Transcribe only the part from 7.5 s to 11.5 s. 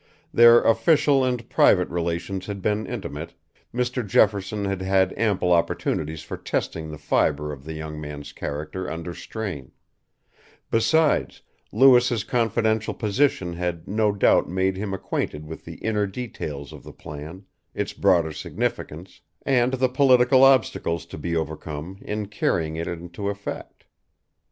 of the young man's character under strain; besides,